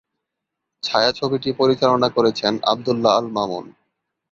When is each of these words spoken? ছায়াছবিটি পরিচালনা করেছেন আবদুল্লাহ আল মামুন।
ছায়াছবিটি 0.83 1.49
পরিচালনা 1.59 2.07
করেছেন 2.09 2.53
আবদুল্লাহ 2.63 3.13
আল 3.17 3.27
মামুন। 3.29 3.65